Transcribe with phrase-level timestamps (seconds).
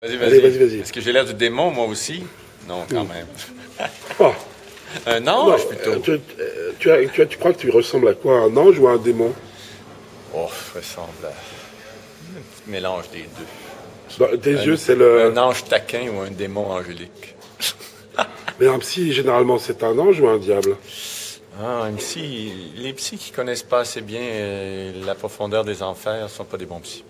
[0.00, 0.78] Vas-y, vas-y, vas-y.
[0.80, 2.22] Est-ce que j'ai l'air du démon, moi aussi?
[2.68, 3.26] Non, quand même.
[4.20, 4.32] Oh,
[5.06, 5.96] Un non, ange, plutôt.
[5.96, 6.18] tu,
[6.78, 8.40] tu, as- tu as- tu crois que tu ressembles à quoi?
[8.40, 9.32] Un ange ou à un démon?
[10.34, 14.18] Oh, je ressemble à un petit mélange des deux.
[14.18, 15.24] Dans Tes Un- yeux, c'est le.
[15.26, 17.34] Un ange taquin ou un démon angélique.
[18.60, 20.76] Mais un psy, généralement, c'est un ange ou un diable?
[21.60, 26.30] Ah, un psy, les psys qui connaissent pas assez bien euh, la profondeur des enfers
[26.30, 27.04] sont pas des bons psys.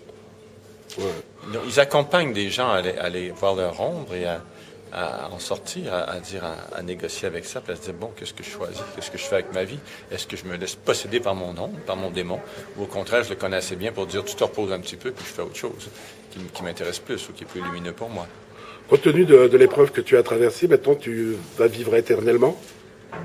[1.47, 4.41] Non, Ils accompagnent des gens à aller, à aller voir leur ombre et à,
[4.91, 8.11] à en sortir, à, à dire, à, négocier avec ça, puis à se dire, bon,
[8.15, 9.79] qu'est-ce que je choisis, qu'est-ce que je fais avec ma vie?
[10.11, 12.39] Est-ce que je me laisse posséder par mon ombre, par mon démon,
[12.77, 14.95] ou au contraire, je le connais assez bien pour dire, tu te reposes un petit
[14.95, 15.89] peu, puis je fais autre chose
[16.31, 18.27] qui, m'intéresse plus ou qui est plus lumineux pour moi.
[18.89, 22.57] Compte tenu de, de l'épreuve que tu as traversée, maintenant, tu vas vivre éternellement?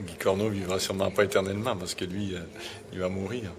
[0.00, 2.40] Guy Corneau vivra sûrement pas éternellement parce que lui, euh,
[2.92, 3.50] il va mourir.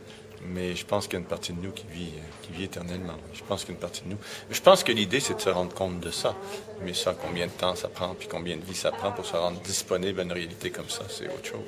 [0.46, 2.64] Mais je pense qu'il y a une partie de nous qui vit, euh, qui vit
[2.66, 3.18] éternellement.
[3.34, 4.18] Je pense qu'il y a une partie de nous.
[4.52, 6.36] Je pense que l'idée, c'est de se rendre compte de ça.
[6.84, 9.36] Mais ça, combien de temps ça prend, puis combien de vie ça prend pour se
[9.36, 11.60] rendre disponible à une réalité comme ça, c'est autre chose.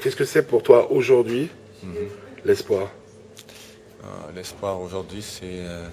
[0.00, 1.50] Qu'est-ce que c'est pour toi aujourd'hui
[2.44, 2.90] l'espoir?
[4.02, 5.86] Ah, l'espoir aujourd'hui, c'est, euh,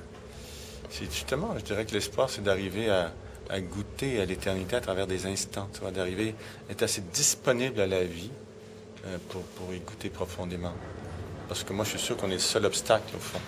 [0.89, 3.13] c'est justement, je dirais que l'espoir, c'est d'arriver à,
[3.49, 6.35] à goûter à l'éternité à travers des instants, tu vois, d'arriver
[6.67, 8.31] à être assez disponible à la vie
[9.05, 10.73] euh, pour, pour y goûter profondément.
[11.51, 13.41] Parce que moi, je suis sûr qu'on est le seul obstacle, au fond.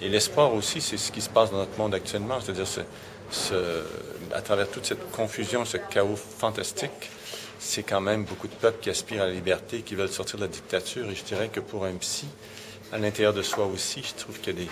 [0.00, 2.80] Et l'espoir aussi, c'est ce qui se passe dans notre monde actuellement, c'est-à-dire ce,
[3.30, 3.84] ce-
[4.34, 6.90] à travers toute cette confusion, ce chaos fantastique,
[7.60, 10.42] c'est quand même beaucoup de peuples qui aspirent à la liberté, qui veulent sortir de
[10.42, 11.08] la dictature.
[11.08, 12.26] Et je dirais que pour un psy,
[12.90, 14.70] à l'intérieur de soi aussi, je trouve qu'il y a des,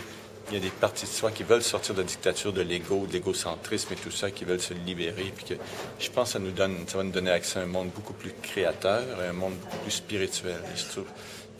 [0.48, 3.06] il y a des parties de soi qui veulent sortir de la dictature de l'ego,
[3.06, 5.32] de l'égocentrisme et tout ça, qui veulent se libérer.
[5.36, 5.54] Puis que
[6.00, 8.12] je pense que ça, nous donne, ça va nous donner accès à un monde beaucoup
[8.12, 10.58] plus créateur et un monde beaucoup plus spirituel.
[10.74, 11.04] Et je trouve,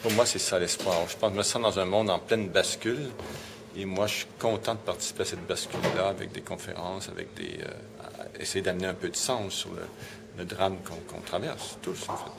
[0.03, 0.97] pour moi, c'est ça l'espoir.
[1.09, 3.11] Je pense, je me sens dans un monde en pleine bascule.
[3.77, 7.61] Et moi, je suis content de participer à cette bascule-là avec des conférences, avec des.
[7.63, 9.83] euh, essayer d'amener un peu de sens sur le,
[10.39, 12.25] le drame qu'on qu'on traverse tous, en fait.